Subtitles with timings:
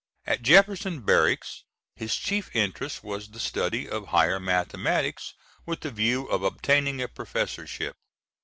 [0.25, 1.63] At Jefferson Barracks
[1.95, 5.35] his chief interest was the study of higher mathematics
[5.67, 7.95] with the view of obtaining a professorship.